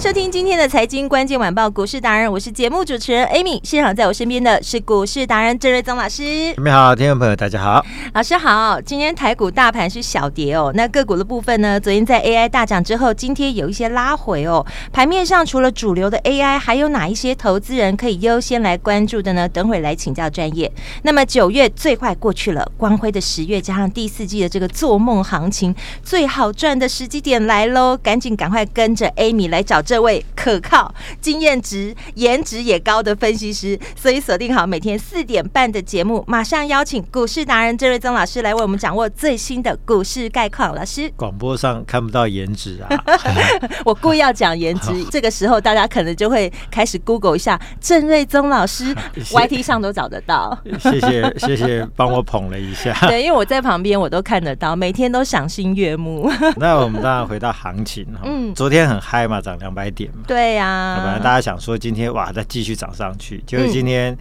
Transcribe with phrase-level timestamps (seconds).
[0.00, 3.60] 迎收听今天的财经关键晚报股市达人，我是节目主持人 Amy。
[3.62, 6.22] 现场在我身边的是股市达人郑瑞宗老师。
[6.56, 7.84] 你好，听众朋友，大家好。
[8.14, 8.80] 老师好。
[8.80, 10.72] 今天台股大盘是小跌哦。
[10.74, 11.78] 那个股的部分呢？
[11.78, 14.64] 昨天在 AI 大涨之后，今天有一些拉回哦。
[14.90, 19.46] 盘面上除了主流的 AI，还有哪一些投资人可以优先来关注的呢？
[19.46, 20.72] 等会来请教专业。
[21.02, 27.94] 那么九月最快过去了，光辉的十月加上第四季的这个做梦行情，最好赚的时机点来喽！
[28.02, 29.84] 赶紧赶快跟着 Amy 来找。
[29.90, 40.76] 这位可靠、经验值、颜值也高的分析师，所以锁定好每天四点半的节目，马上邀请股市达人郑瑞宗老师来为我们掌握最新的股市概况。
[40.76, 43.04] 老师， 广播上看不到颜值啊，
[43.84, 50.56] 我故意要讲颜值，这个时候大家可能就会开始 Google 一下郑瑞宗老师，YT 上都找得到。
[50.78, 52.96] 谢谢谢谢，帮我捧了一下。
[53.08, 56.30] 对，因为我在旁边，我都看得到，每天都赏心悦目。
[56.58, 59.70] 那我们当然回到行情，嗯，昨天很嗨嘛，涨两。
[59.70, 64.12] 两百点嘛，对呀、啊，本来大家想说今天哇再继续涨上去，就是今天、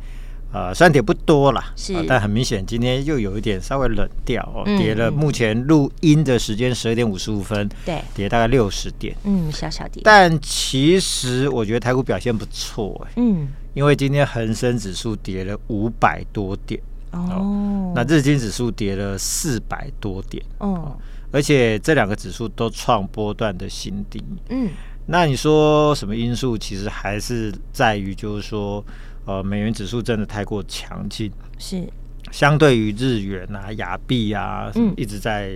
[0.53, 5.11] 嗯、呃虽然跌不多啦，是、呃，但很明显今天又有一点稍微冷掉哦，嗯、跌了。
[5.11, 10.01] 目前录音的时间十二点五十五分，对，跌大概六十点，嗯，小小跌。
[10.05, 16.79] 但其实我觉得台股表现不错哎，嗯，因为今天恒生指数跌了五百多点
[17.11, 20.97] 哦，哦，那日经指数跌了四百多点哦，
[21.31, 24.69] 而且这两个指数都创波段的新低，嗯。
[25.11, 26.55] 那你说什么因素？
[26.55, 28.85] 其实还是在于，就是说，
[29.25, 31.83] 呃，美元指数真的太过强劲，是。
[32.31, 35.53] 相对于日元啊、亚币啊，一直在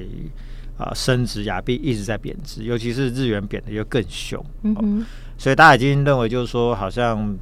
[0.76, 5.06] 啊、呃、升值，亚币一直在贬值，尤其是日元贬的又更凶，嗯哼，
[5.38, 7.38] 所以大家已经认为，就是说，好像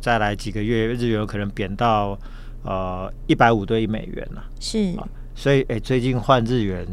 [0.00, 2.18] 再来几个月，日元有可能贬到
[2.64, 4.94] 呃一百五对一美元了，是，
[5.34, 6.86] 所以哎、欸，最近换日元。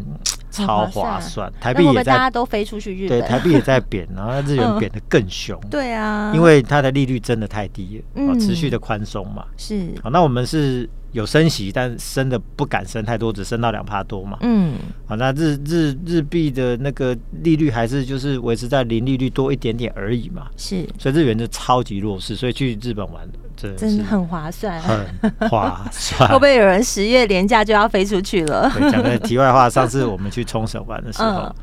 [0.66, 10.90] 超划算，台币也在，大家都飞出去日本，对，台币也在贬，然后日元贬得更凶， 对啊，因为它的利率真的太低了，持续的宽松嘛，是，好，那我们是。
[11.12, 14.38] 有升息，但升的不敢升太多，只升到两帕多嘛。
[14.42, 14.76] 嗯，
[15.08, 20.48] 好，那日日日币的那个利率还是就是维持在零利率多一点点而已嘛。
[20.56, 23.28] 是，所以日元就超级弱势，所以去日本玩
[23.58, 26.30] 真的真的很划算，很划算。
[26.30, 28.72] 会不会有人十月廉价就要飞出去了？
[28.92, 31.56] 讲个题外话，上次我们去冲绳玩的时候，嗯、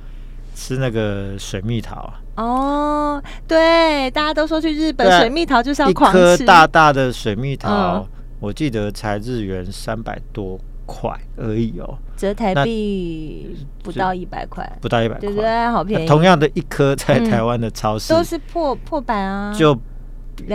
[0.57, 2.13] 吃那个水蜜桃。
[2.35, 8.07] 哦，对，大家都说去日本水蜜桃就是要狂吃，一颗大大的水蜜桃。
[8.47, 15.67] 嗯我记得才日元三百多块而已哦，折台币不到一百块，不到一百块，对不对？
[15.67, 16.07] 好便宜。
[16.07, 19.77] 同样的一颗在台湾的超市、嗯、都是破破百啊，就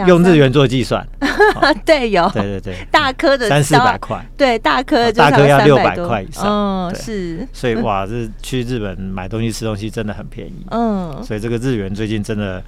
[0.07, 1.06] 用日元做计算，
[1.85, 7.46] 对，有，对对对， 大颗的三四百块，对，大颗大颗要六百块以上，嗯，是。
[7.52, 12.63] 所以哇，这去日本买东西吃东西真的很便宜，嗯，所以这个日元最近真的。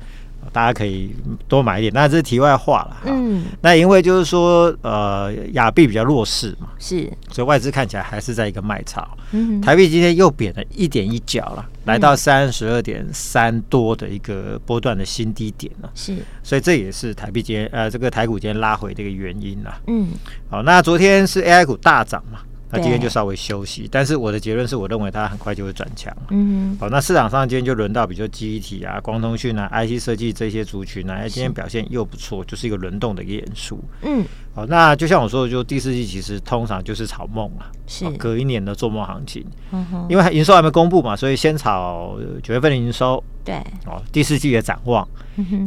[0.51, 1.15] 大家可以
[1.47, 2.97] 多买一点，那这是题外话了。
[3.05, 9.07] 嗯，那因为就是说，呃，亚币比较弱势嘛，是，所以外资看起来还是在一个卖超。
[9.31, 15.89] 嗯，台币今天又贬了一点一角了，嗯、来到三十二点三多的一个波段的新低点了。
[15.95, 19.75] 是，所以这也是台币今天呃这个台股今天拉回的一个原因了。
[19.87, 20.09] 嗯，
[20.49, 22.39] 好，那昨天是 AI 股大涨嘛。
[22.73, 26.11] 那今天就稍微休息，但是我的结论是我认为它很快就会转强。
[26.31, 33.79] 嗯，好，那市场上今天就轮到比如说记忆体啊、光通讯啊、IC 设计这些族群呢、啊，今天表现又不错，就是一个轮动的一个演出。
[34.01, 34.25] 嗯，
[34.55, 39.45] 好，那就像我说的，就第四季其实通常就是炒梦啊，是隔一年的做梦行情。
[39.71, 43.23] 嗯哼，因为营收还没公布嘛，所以先炒九月份的营收。
[43.45, 43.55] 对，
[43.85, 45.07] 哦，第四季的展望，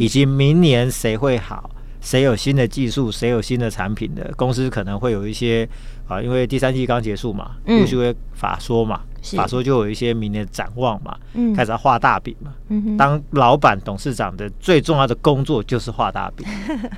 [0.00, 1.70] 以及明年谁会好。
[2.06, 5.68] 谁有新的技术，谁有新的产品的公司可能会有一些
[6.06, 9.00] 啊，因为第三季刚结束嘛，陆续会法说嘛，
[9.34, 11.16] 法说就有一些明年的展望嘛，
[11.56, 12.54] 开始要画大饼嘛。
[12.96, 16.46] 当老板董事长的最重要的工作就是画大饼，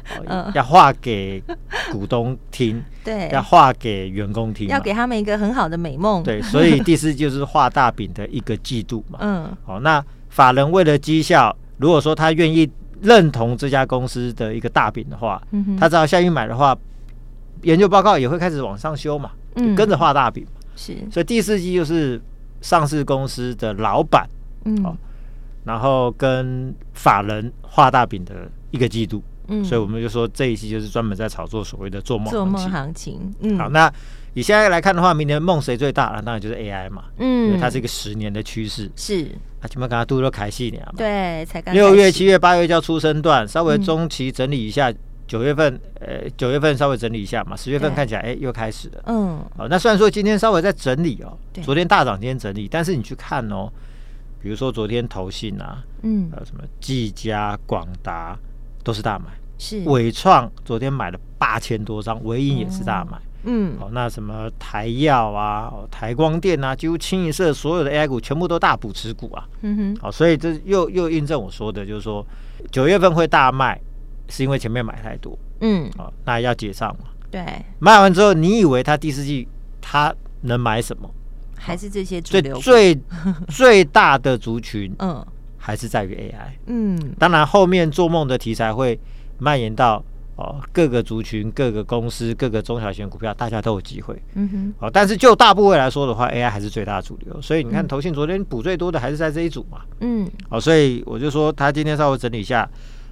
[0.54, 1.42] 要画给
[1.90, 6.22] 股东听， 对，要画给员工听，要给他们一个很好的美梦。
[6.22, 9.20] 对，所以第四就是画大饼的一个季度嘛。
[9.24, 12.70] 嗯，好，那法人为了绩效，如果说他愿意。
[13.00, 16.76] 认同这家公司的一个大饼的话，嗯、他只要下去买的话，
[17.62, 20.46] 研究报告也会开始往上修嘛，嗯、跟着画大饼。
[20.76, 22.20] 是，所以第四季就是
[22.60, 24.28] 上市公司的老板，
[24.64, 24.96] 嗯、哦，
[25.64, 29.22] 然后跟法人画大饼的一个季度。
[29.48, 33.34] 嗯，所以我们就说这一期就是专门在炒作所谓的做梦做梦行情。
[33.40, 33.92] 嗯，好，那
[34.34, 36.22] 以现在来看的话，明年梦谁最大了？
[36.22, 37.04] 当然就是 AI 嘛。
[37.18, 38.90] 嗯，因为它是一个十年的趋势。
[38.94, 39.24] 是，
[39.60, 40.94] 啊，前面刚刚都都开戏了嘛。
[40.96, 44.92] 对，才刚六月、七月、八月叫出生段，稍微中期整理一下。
[45.26, 47.54] 九月份，呃，九月份稍微整理一下嘛。
[47.54, 49.02] 十月份看起来，哎，又开始了。
[49.08, 53.70] 嗯，好，那虽然说今天稍微在整理哦，昨天大涨，今天整理，但是你去看哦，
[54.42, 58.38] 比如说昨天投信啊，嗯，还有什么技嘉、广达
[58.88, 59.26] 都是大买。
[59.58, 63.18] 是伟创昨天买了八千多张，纬颖也是大买。
[63.42, 69.46] 嗯，哦，那什么台药啊，哦，台光电啊，几乎清一色所有的 AI 股全部都大补持股啊。
[69.60, 72.26] 嗯哼，好，所以这又又印证我说的，就是说
[72.70, 73.78] 九月份会大卖，
[74.30, 75.38] 是因为前面买太多。
[75.60, 77.10] 嗯，哦，那要结账嘛。
[77.30, 77.44] 对，
[77.78, 79.46] 卖完之后，你以为他第四季
[79.82, 81.10] 他能买什么？
[81.56, 82.98] 还是这些主流最
[83.48, 84.94] 最大的族群？
[85.00, 85.26] 嗯，
[85.68, 86.56] 还是在于 AI。
[86.64, 88.98] 嗯，当然后面做梦的题材会。
[89.40, 90.04] 蔓延到
[90.34, 94.20] 哦各个族群、各个公司、各个中小型股票，大家都有机会。
[94.34, 94.74] 嗯哼。
[94.80, 97.40] 哦，但是就大部位来说的话，AI 还是最大的主流。
[97.40, 99.82] 所以你看，投信昨天补最多的还是在这一组嘛。
[100.00, 100.28] 嗯。
[100.48, 102.68] 哦，所以我就说，他今天稍微整理一下，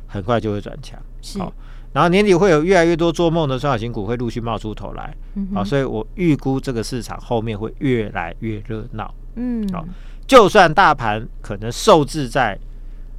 [0.09, 1.01] 很快就会转强。
[1.23, 1.39] 是。
[1.39, 1.53] 好，
[1.93, 5.15] 然后年底会有越来越多做梦的中小型股会陆续冒出头来。
[5.37, 5.47] 嗯。
[5.55, 9.15] 好，所以我预估这个市场后面会越来越热闹。
[9.37, 9.65] 嗯。
[9.69, 9.87] 好，
[10.27, 12.59] 就算大盘可能受制在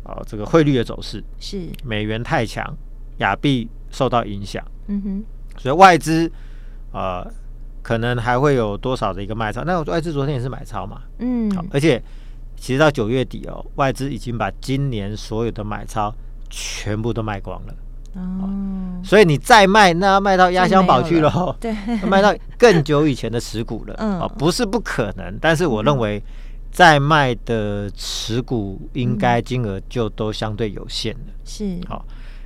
[0.04, 1.62] 哦这个汇率的走势，是。
[1.84, 2.76] 美元太强。
[3.18, 5.24] 亚币受到影响，嗯哼，
[5.58, 6.32] 所以外资
[6.92, 7.26] 呃
[7.82, 9.64] 可能还会有多少的一个卖超？
[9.64, 12.00] 那外资昨天也是买超嘛，嗯，好，而且
[12.56, 16.14] 其实到九月底哦，外资已经把今年所有的买超
[16.48, 17.74] 全部都卖光了，
[18.14, 21.74] 哦，所以你再卖，那要卖到压箱宝去了，对，
[22.08, 26.22] 卖到更久以前的持股了， 嗯，哦，不是不可能，但是我认为
[26.72, 32.06] 再卖的持股应该金额就都相对有限了，是，好。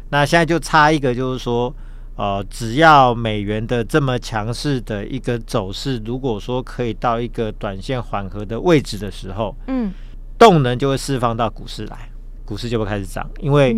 [0.10, 1.74] 那现在就差一个，就是说，
[2.18, 9.94] 呃，只要美元的这么强势的一个走势，如果说可以到一个短线缓和的位置的时候，嗯，
[10.38, 12.10] 动能就会释放到股市来，
[12.44, 13.30] 股市就会开始涨。
[13.40, 13.74] 因为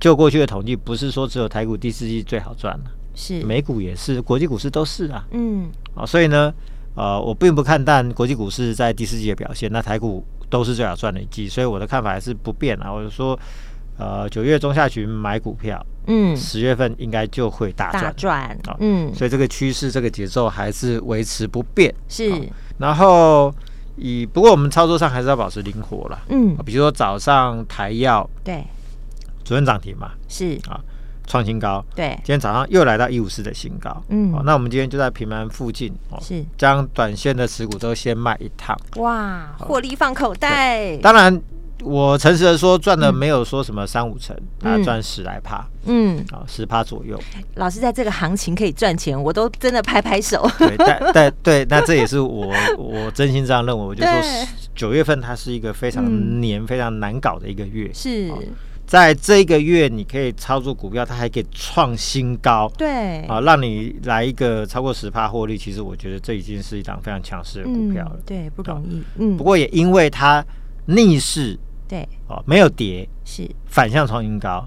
[0.00, 3.40] 就过去的统计，不是说只有台股第四季最好赚了，是。
[3.44, 6.52] 美股也是，国际股市都是啊，嗯，啊，所以呢，
[6.98, 13.38] 呃，我并不看淡国际股市在第四季的表现，那台股都是最好赚的一季，所以我的看法还是不变啊，我就说。
[14.00, 22.30] 呃，九月中下旬买股票，嗯，十月份应该就会大赚，大赚，哦、嗯，所以这个趋势、这个节奏还是维持不变，是。
[22.30, 22.40] 哦、
[22.78, 23.52] 然后
[23.96, 28.64] 以不过我们操作上还是要保持灵活了，嗯，比如说早上台药，对，
[29.42, 30.56] 昨天涨停嘛，是。
[30.68, 30.80] 啊，
[31.28, 36.44] 创新高，对，今天早上又来到一五四的新高，嗯、哦，那我们今天就在平盘附近，哦，是。
[36.56, 41.40] 将短线的持股都先卖一趟，哇，获利放口袋，当然。
[41.84, 47.16] 我诚实的说，赚的没有说什么三五成，他赚十来趴，嗯，啊，十趴左右。
[47.54, 50.44] 老师在这个行情可以赚钱，我都真的拍拍手。
[50.58, 53.84] 对，但但对，那这也是我 我真心这样认为。
[53.84, 54.12] 我就说
[54.74, 57.88] 九月份它是一个非常黏、非常难搞的一个月。
[57.94, 58.28] 是，
[58.88, 62.72] 在这一个月你可以操作股票，它还可以创新高。
[62.78, 68.18] 对，啊，让你来一个超过十趴获利，其实我觉得这已经是一档非常强势的股票了。
[68.24, 69.02] 对，不容易。
[69.18, 70.42] 嗯，不过也因为它
[70.86, 71.58] 逆势。
[71.86, 74.66] 对哦，没有跌，是反向创新高，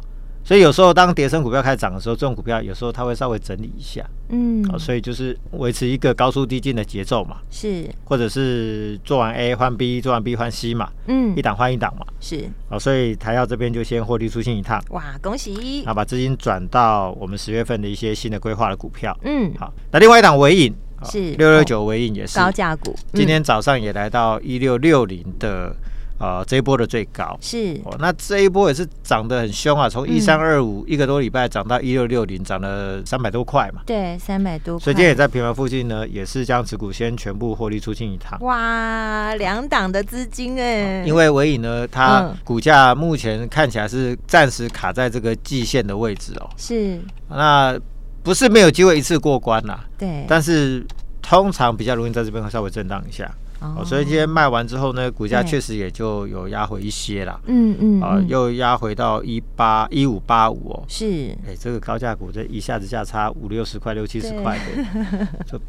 [0.51, 21.31] 所以有时候当跌升股票开始涨的时候，这种股票有时候它会稍微整理一下，嗯，哦，所以就是维持一个高速低进的节奏嘛，是，或者是做完 A 换 B，做完 B 换 C 嘛，嗯，一档换一档嘛，是，哦，所以台药这边就先获利出清一趟，哇，恭喜，那把资金转到我们十月份的一些新的规划的股票，嗯，好，那另外一档尾影是。
[21.35, 22.37] 六六九尾影也是。
[22.37, 25.73] 高价股，今天早上也来到一六六零的。
[26.21, 33.81] 呃，这一波的最高是哦，那这一波也是涨得很凶啊，从一三二五一个多礼拜涨到一六六零，涨了三百多块嘛。
[33.87, 34.83] 对，三百多块。
[34.83, 38.39] 所以今天也在平盘附近呢，也是将持股先全部获利出清一趟。
[38.41, 41.03] 哇，两档的资金哎。
[41.05, 46.47] 因为尾影呢，它股价目前看起来是暂时卡在这个季线的位置哦。
[46.55, 47.01] 是。
[47.29, 47.75] 那
[48.21, 49.79] 不是没有机会一次过关呐。
[49.97, 50.23] 对。
[50.27, 50.85] 但是
[51.19, 53.27] 通常比较容易在这边会稍微震荡一下。
[53.61, 57.39] 哦，所以今天卖完之后呢，股价确实也就有压回一些啦。
[57.45, 60.83] 嗯嗯，啊，又压回到一八一五八五哦。
[60.87, 65.61] 是，哎，这个高价股这一下子价差五六十块、六七十块的，就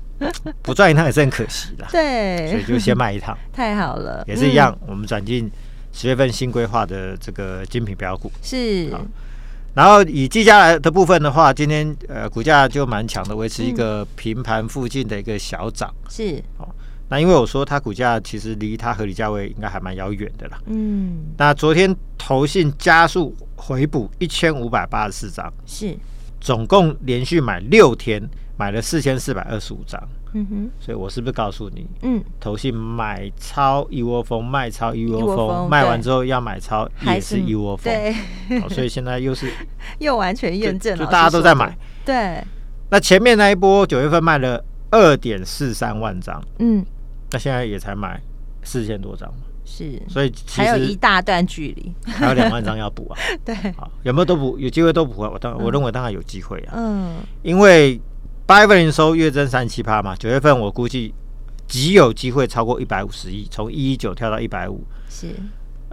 [0.62, 1.87] 不赚一趟也是很可惜的。
[1.90, 3.37] 对，所以就先卖一趟。
[3.52, 5.50] 太好了，也是一样，我们转进
[5.92, 8.32] 十月份新规划的这个精品标股。
[8.42, 8.90] 是。
[9.75, 15.90] 然后以技嘉来的部分的话，今天呃股价就蛮强的，维持一个平盘附近的一个小涨。
[16.11, 16.68] 是哦，
[17.12, 20.59] 那因为我说它股价其实离它合理价位应该还蛮遥远的啦。
[20.64, 25.95] 嗯，那昨天投信加速回补一千五百八十四张，是。
[26.40, 28.19] 总共连续买六天，
[28.57, 30.02] 买了四千四百二十五张。
[30.33, 39.52] 嗯哼，所以我是不是告诉你，嗯，投信买超一窝蜂，卖超一窝蜂，卖完之后要买超也是一窝蜂，对，所以现在又是
[40.00, 41.76] 又完全验证了，就大家都在买，
[42.07, 42.42] 对。
[42.88, 46.85] 那前面那一波九月份卖了二点四三万张，嗯，
[47.32, 48.20] 那现在也才买
[48.62, 54.58] 四千多张嘛，是，所以还有一大段距离， 还有两万张要补啊， 对，好，有没有都补？
[54.58, 55.30] 有机会都补啊？
[55.32, 58.00] 我当我认为当然有机会啊，嗯，因为。
[58.44, 61.14] 八月份营收月增三七趴嘛，九月份我估计
[61.68, 65.28] 极有机会超过一百五十亿，从一一九跳到一百五，是，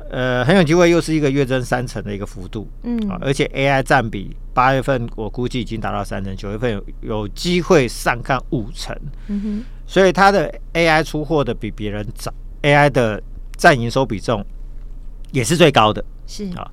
[0.09, 8.93] 呃，很有机会又是一个月增三成的一个幅度，嗯，啊，而且 AI 占比八月份我估计已经达到三成，九月份有有机会上看五成，
[9.27, 12.31] 嗯哼，所以它的 AI 出货的比别人早
[12.61, 13.19] ，AI 的
[13.57, 14.45] 占营收比重
[15.31, 16.69] 也是最高的，是啊，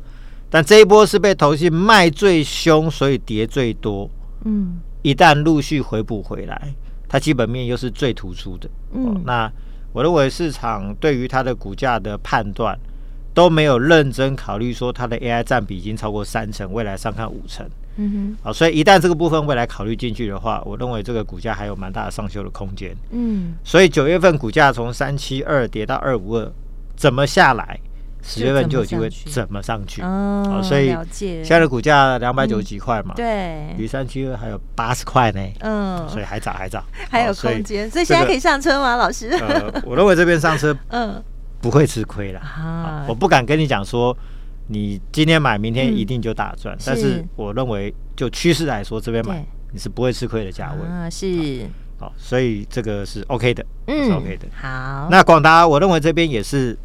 [0.50, 4.11] 但这一波是被投信卖最凶，所以跌最多，
[4.44, 4.80] 嗯。
[5.00, 6.75] 一旦陆续回补回来，
[7.08, 8.68] 它基本面又是最突出的。
[8.92, 9.50] 嗯，哦、那
[9.92, 12.76] 我认为市场对于它的股价的判断
[13.32, 17.64] 都没有认真考虑说它的 AI 占比已经超过三成，未来上看五成。
[17.97, 22.95] 嗯哼，好、哦，所以一旦这个部分未来考虑进去的话，我认为这个股价还有蛮大的上修的空间。
[23.11, 26.53] 嗯，所以九月份股价从三七二跌到二五二，
[26.97, 27.79] 怎么下来？
[28.29, 30.03] 十月份就有机会怎么上去？
[30.03, 38.97] 哦，所以现在的股价两百九十几块嘛，对，离三七二还有八十块呢，嗯，所以还早还早， 还有空间，所以现在可以上车吗？
[38.97, 39.29] 老师？
[39.31, 41.23] 呃，我认为这边上车， 嗯，
[41.61, 44.17] 不会吃亏了啊，我不敢跟你讲说
[44.68, 50.87] 你今天买明天一定就大赚，但是我认为就趋势来说，这边买你是不会吃亏的价位。
[50.88, 51.66] 啊，是，
[51.99, 56.76] 好，所以这个是 OK 的，嗯，是 OK 的，好，那广达我认为这边也是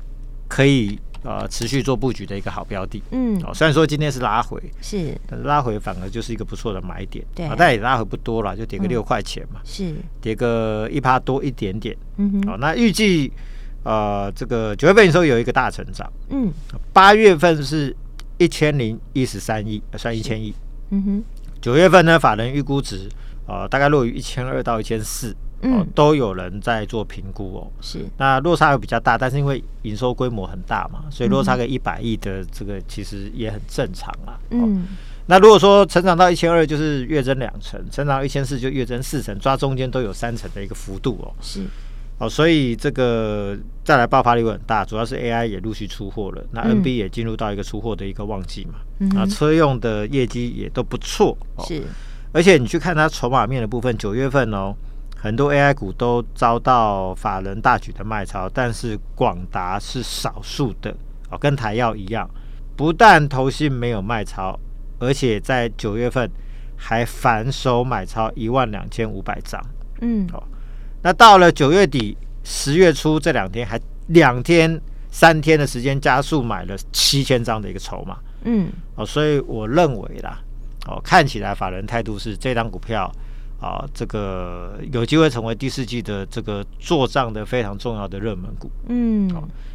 [0.48, 1.00] 可以。
[1.24, 13.32] 呃，持续做布局的一个好标的，嗯，哦，虽然说今天是拉回，是，但是拉回反而就是一个不错的买点，对，但也拉回不多了，就跌个六块钱嘛，是，跌个一趴多一点点，嗯哼，哦，那预计
[13.84, 16.52] 呃，这个九月份的时候有一个大成长，嗯，
[16.94, 17.96] 八月份是
[18.38, 20.54] 一千零一十三亿，算一千亿，
[20.90, 21.24] 嗯哼，
[21.62, 23.10] 九月份呢，法人预估值，
[23.48, 25.36] 呃，大概落于一千二到一千四。
[25.64, 28.04] 哦，都有人在做评估哦，是。
[28.18, 34.40] 那落差又比较大，但是因为营收规模很大嘛，所以落差个一百亿的这个其实也很正常啊。
[34.50, 34.88] 嗯，
[35.28, 41.30] 那如果说成长到一千二，就是月增两成；成长到一千四，就月增四成，抓中间都有三成的一个幅度哦。
[41.40, 41.64] 是
[42.22, 51.66] 哦，所以这个再来爆发力会很大，主要是 AI 也陆续出货了，那 NB 也进入到一个出货的一个旺季嘛，啊，车用的业绩也都不错哦。
[51.66, 51.82] 是，
[52.32, 54.76] 而且你去看它筹码面的部分，九月份哦。
[55.24, 60.90] 很多 AI 股都遭到法人大举的卖超，但是广达是少数的
[61.30, 62.28] 哦，跟台药一样，
[62.76, 64.60] 不但投信没有卖超，
[64.98, 66.28] 而且在九月份
[66.76, 69.64] 还反手买超一万两千五百张。
[70.02, 70.42] 嗯，哦，
[71.02, 74.80] 那到了九月底、十月初这两天，还两天、
[75.10, 78.18] 三天的时间加速买了七千张的一个筹码。
[78.44, 80.40] 嗯，哦，所以我认为啦，
[80.88, 83.12] 哦，看起来法人态度是这张股票。
[83.62, 89.32] 啊，这个有机会成为第四季的这个做账的非常重要的热门股，嗯，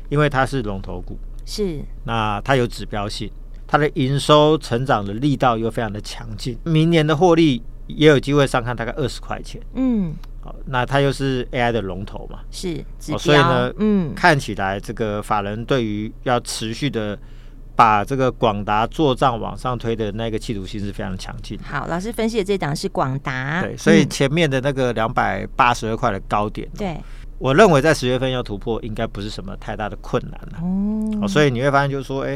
[0.08, 3.30] 因为它是龙头股，是，那它有指标性，
[3.64, 10.12] 它的营收成长的力道又非常的强劲，明年的获利也有机会上看大概二十块钱，嗯，
[10.46, 17.18] 好，那它又是 AI 的龙头嘛，是，所以呢，嗯，看起来这个法人对于要持续的。
[17.76, 21.58] 把这个广达做账往上推的那个企图心是非常强劲。
[21.62, 26.96] 好，老师分析的这档是广达，对，所以前面的那个两百八十二块的高点，对，
[27.36, 31.20] 我认为在十月份要突破，应该不是什么太大的困难了。
[31.20, 32.34] 哦，所以你会发现，就是说，哎，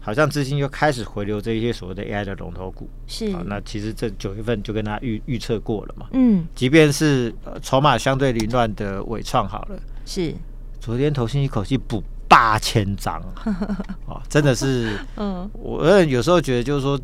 [0.00, 2.88] 好像资金又开始回流这一些所谓的 AI 的龙头股。
[3.06, 6.06] 是，啊那其实这九月份就跟他预预测过了嘛。
[6.12, 10.34] 嗯，即便是筹码相对凌乱的伟创好了，是，
[10.80, 12.02] 昨天投信一口气补。
[12.30, 13.18] 八千张
[14.04, 17.00] 哦，真的是，嗯，我有时候觉得就是说，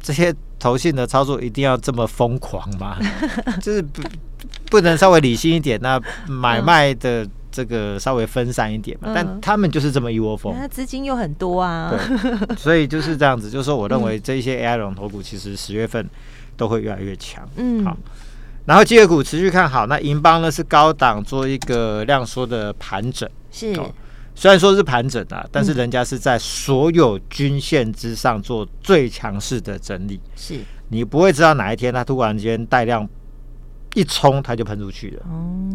[0.00, 2.96] 这些投信的操作一定要这么疯狂吗？
[3.60, 4.02] 就是不
[4.70, 9.12] 不能稍微理性一点，那买卖的这个稍微分散一点嘛。
[9.14, 13.48] 但他们就是这么一窝蜂，那资金又很多啊，对， 所以就是这样子。
[13.48, 16.08] 就是说，我认为这些 AI 龙头股其实十月份
[16.56, 17.48] 都会越来越强。
[17.56, 17.96] 嗯，好，
[18.64, 23.72] 然后机械股持续看好，那银邦呢是高档做一个量缩的盘整，是。
[24.34, 30.18] 虽然说是盘整啊，但是人家是在所有均线之上做最强势的整理。
[30.34, 33.06] 是，你不会知道哪一天它突然间带量
[33.94, 35.26] 一冲，它就喷出去了。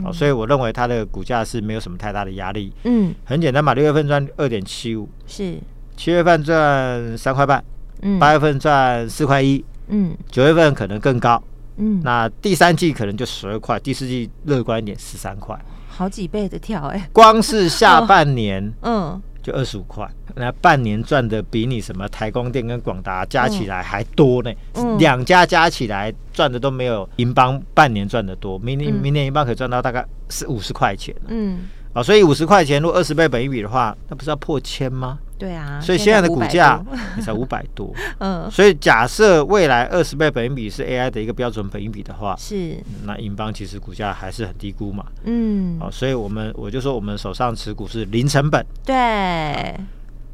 [0.03, 2.73] 哦，所以我认为它的股价是没有什么太大的压力。
[2.83, 5.57] 嗯，很简单嘛，六月份赚二点七五，是。
[5.95, 7.63] 七月份赚三块半，
[8.01, 11.41] 嗯，八月份赚四块一，嗯，九月份可能更高，
[11.77, 15.59] 嗯，那第三季可能就十二块，第四季乐观一点十三块。
[15.89, 24.51] 好几倍的跳哎、欸，光是下半年， 嗯，就二十五块，那半年赚的比你什么台光电跟广达加起来还多呢，
[24.99, 31.59] 两、嗯、家加起来赚的都没有银邦半年赚的多，明年明年银邦可以赚到大概是五十块钱，嗯，
[31.93, 35.17] 啊，所以五十块钱如果二十倍本一比的话，那不是要破千吗？
[35.37, 36.83] 对啊，所以现在的股价
[37.15, 42.77] 也 才五百多， 嗯，所以假设未来二十倍本益比是 AI 的一个标准本益比的话，是。
[43.05, 49.75] 那银邦其实股价还是很低估嘛，嗯，哦，所以我们我就说我们手上持股是零成本，对。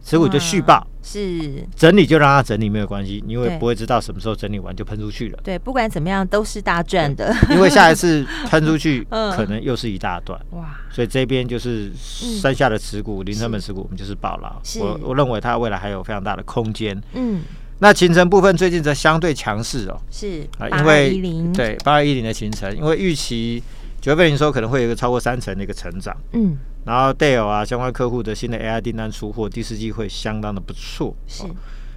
[0.03, 5.39] 持股就续报，嗯，是整理就让它整理没有关系，因为不会知道什么时候整理完就喷出去了。
[5.41, 10.37] 对，不管怎么样都是大赚的，因为下一次 喷出去可能又是一大段。
[10.51, 14.61] 哇，所以这边就是剩下的持股，零成本持股，我们就是抱牢。
[14.81, 17.01] 我我认为它未来还有非常大的空间。
[17.13, 17.41] 嗯，
[17.79, 21.17] 那秦城部分最近则相对强势哦，是啊，因为
[21.53, 23.63] 对八二一零的秦城，因为预期
[24.01, 26.13] 九月份营收可能会有一个超过三成的一个成长。
[26.33, 26.57] 嗯。
[26.85, 31.15] 然后戴尔啊，相关客户的新的 AI 订单出货，第四季会相当的不错。
[31.27, 31.43] 是，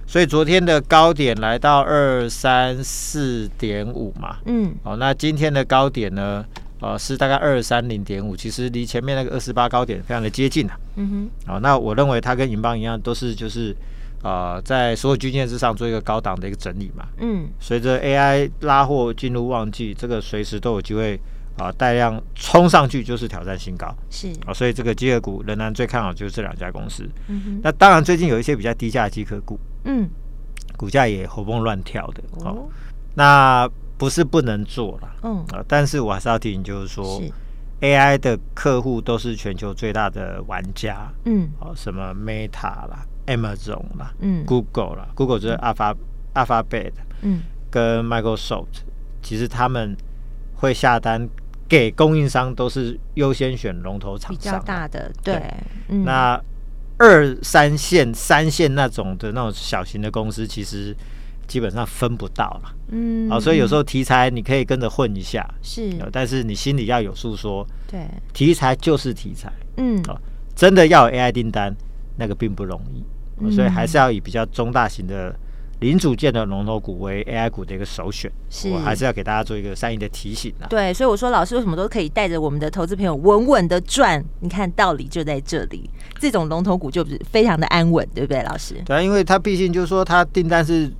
[0.05, 6.45] 所以昨天的高点来到二三四点五嘛，嗯，哦，那今天的高点呢，
[6.79, 10.79] 呃，是大概二三零点五，其实离前面那个二十八高点非常的接近啊。
[10.95, 13.75] 嗯哼，哦，那我认为它跟银邦一样，都是就是
[14.23, 17.05] 呃，在所有均线之上做一个高档的一个整理嘛。
[17.19, 21.19] 嗯，随着 AI 拉货进入旺季，这个随时都有机会。
[21.57, 24.31] 啊，带量冲上去就是挑战新高，是。
[24.45, 27.03] 啊，所以这个机壳股仍然最看好就是这两家公司。
[27.27, 30.07] 嗯哼，那当然最近有一些比较低价的机壳股，嗯，
[30.77, 32.21] 股价也活蹦乱跳的。
[32.45, 32.69] 哦，
[33.15, 35.43] 那不是不能做了，嗯。
[35.51, 37.31] 啊，但是我还是要提醒，就是说是
[37.81, 45.95] ，AI 的客户都是全球最大的玩家，嗯，哦，什么 Meta 啦、Amazon 啦、嗯，Google 啦，Google 就是 Alpha
[46.35, 46.91] Alphabet，
[47.23, 48.83] 嗯，跟 Microsoft，
[49.23, 49.97] 其实他们
[50.53, 51.27] 会下单。
[51.67, 55.41] 给供应商都是优先选龙头厂商，比较大的对。
[56.03, 56.39] 那
[56.97, 60.95] 二三线、三线那种的那种小型的公司，其实
[61.45, 62.75] 基本上分不到了。
[62.89, 69.51] 嗯，好，所以有时候题材你可以跟着混一下，是，但是你心里要有数，说对，题材就是题材。
[69.77, 70.19] 嗯，哦，
[70.55, 71.75] 真的要有 AI 订单，
[72.15, 73.03] 那个并不容易，
[73.39, 75.35] 嗯、所以还是要以比较中大型的。
[75.79, 80.65] 零组件的龙头股为 AI 股的一个首选，是我还是要给大家做一个善意的提醒啊。
[80.67, 84.23] 对，所以我说老师为什么都可以带着我们的投资朋友稳稳的赚？
[84.39, 88.75] 你看道理就在这里，这种龙头股就是非常的安稳，对不对，老师？
[88.85, 90.91] 对啊，因为它毕竟就是说它订单是。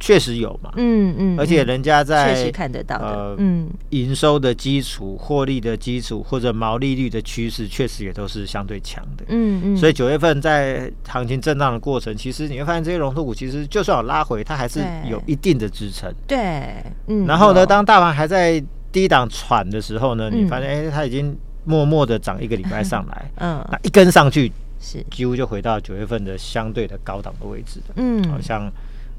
[0.00, 25.04] 确实有嘛，嗯嗯，而且人家在确实看得到呃，嗯，营收的基础、获利的基础或者毛利率的趋势，确实也都是相对强的，嗯嗯，所以九月份在行情震荡的过程，其实你会发现这些龙头股其实就算有拉回，它还是有一定的支撑，对，嗯，然后呢，当大盘还在低档喘的时候呢，你发现哎，它已经默默的涨一个礼拜上来， 嗯，那一根上去是。
[25.10, 28.70] 几乎就回到九月份的相对的高档的位置的，嗯，好像。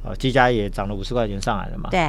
[0.04, 1.90] 呃，技嘉也涨了五十块钱上来了嘛？
[1.90, 2.00] 对。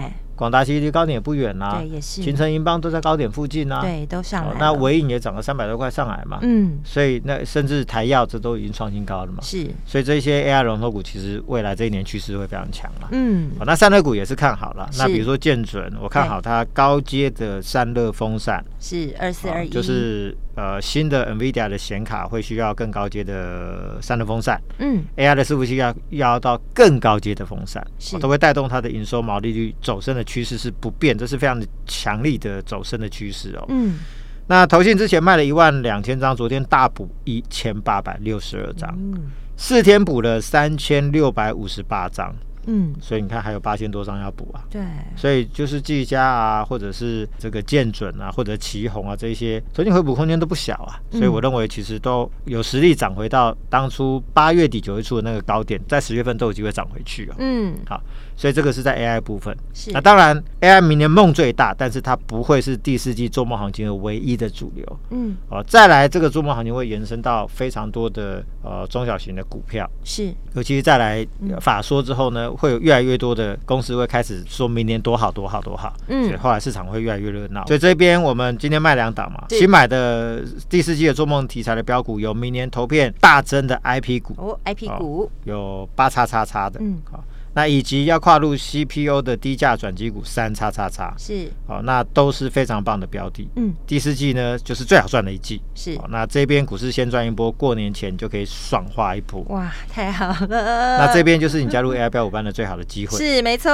[0.40, 2.22] 广达其实离高点也不远呐，对，也是。
[2.22, 4.56] 群诚、银邦都在高点附近呐，对，都上来。
[4.58, 9.68] 那尾影也涨了三百多块上来嘛，嗯，所以那甚至台药这都已经创新高了嘛，是。
[9.84, 13.50] 所以这些 AI 龙头股其实未来这一年趋势会非常强了，嗯。
[13.66, 18.64] 那散热股也是看好了，那比如说建准，我看好它高阶的散热风扇。
[18.80, 30.24] 是二四二一，就是呃新的 NVIDIA 的显卡会需要更高阶的散热风扇，嗯，AI 的伺服器要要到更高阶的风扇，是，都会带动它的营收毛利率走升的。
[30.30, 33.66] 趋势是不变，这是非常的强力的走升的趋势哦。
[33.68, 33.98] 嗯，
[34.46, 42.32] 那投信之前卖了一万两千张，昨天大补一千八百六十二张，嗯，四天补了三千六百五十八张。
[42.66, 44.62] 嗯，所以你看还有八千多张要补啊。
[44.70, 44.82] 对，
[45.16, 51.00] 所以就是技嘉啊，或者是这个建准啊，或者奇鋐啊，这些最近回补空间都不小啊。
[51.10, 57.36] 所以我认为其实都有实力涨回到当初八月底九月初的那个高点，在十月份都有机会涨回去啊。
[57.38, 58.00] 嗯，好。
[58.40, 59.54] 所以这个是在 AI 部分。
[59.74, 59.90] 是。
[59.92, 64.98] 那当然，AI 明年梦最大，但是它不会是第四季做梦行情的唯一的主流。
[65.10, 65.36] 嗯。
[65.50, 69.86] 哦，再来这个做梦行情会延伸到非常多的呃中小型的股票。
[70.04, 70.32] 是。
[70.54, 71.26] 尤其是再来
[71.60, 75.92] 法说之后呢，会有越来越多的公司会开始说明年多好多好多好。
[76.08, 76.24] 嗯。
[76.24, 77.66] 所以后来市场会越来越热闹。
[77.66, 84.34] 所以这边我们今天卖两档嘛，新买的第四季的做梦题材的标股有明年投片大增的 IP 股。
[84.38, 85.24] 哦，IP 股。
[85.24, 86.80] 哦、有八叉叉叉的。
[86.80, 86.96] 嗯。
[87.04, 87.22] 好。
[87.54, 93.48] 那以及要跨入 CPU 的低价转机股三叉叉叉是哦，那都是非常棒的标的。
[93.56, 95.60] 嗯，第四季呢就是最好赚的一季。
[95.74, 99.40] 是哦，那这边股市先赚一波，过年前就可以爽化一波。
[99.48, 100.98] 哇，太好了！
[100.98, 103.18] 那这边就是你加入 AI 标五班的最好的机会。
[103.18, 103.70] 是没错。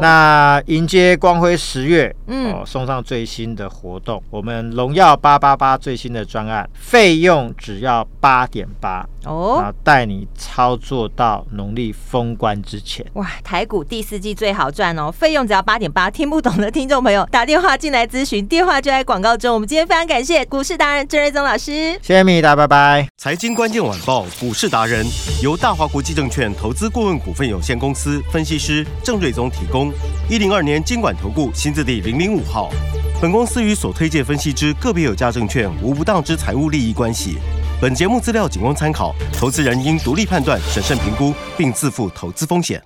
[0.00, 13.04] 那迎接光辉十月，嗯，哦，送上最新的活动，我们荣耀八八八最新的专案，费用只要八点八哦，然后带你操作到农历封关之前。
[13.16, 19.54] 哇，台股第四季最好赚哦，费用只要八点八，听不懂的听众朋友打电话进来咨询，电话就在广告中。
[19.54, 23.08] 我们今天非常感谢股市达人郑瑞宗老师，谢谢米达，拜拜。
[23.16, 25.06] 财经关键晚报股市达人
[25.42, 29.90] 由大华国际证券投资顾问股份有限公司分析师郑瑞宗提供。
[30.28, 32.70] 一零二年经管投顾新字第零零五号，
[33.18, 37.38] 本公司与所推介分析之个别有价证券无不当之财务利益关系。
[37.80, 42.82] 本节目资料仅供参考，投资人应独立判断、审慎评估，并自负投资风险。